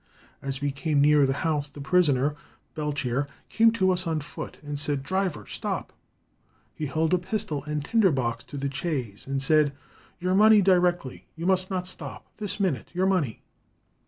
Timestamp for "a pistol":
7.13-7.63